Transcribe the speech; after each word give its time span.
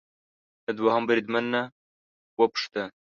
له 0.65 0.71
دوهم 0.79 1.03
بریدمن 1.07 1.45
نه 1.53 1.61
وپوښته 2.39 2.83